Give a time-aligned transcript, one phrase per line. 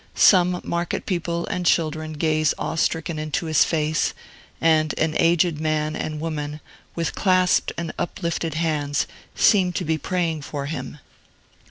[0.15, 4.15] Some market people and children gaze awe stricken into his face,
[4.59, 6.59] and an aged man and woman,
[6.95, 10.97] with clasped and uplifted hands, seem to be praying for him.